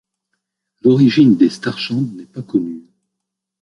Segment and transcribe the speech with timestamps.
[0.81, 2.81] L'origine des Starchands n'est pas connue.